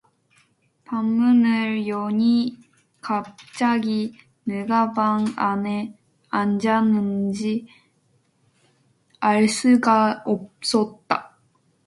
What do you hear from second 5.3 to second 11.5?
안에 앉았는지 알 수가 없었다.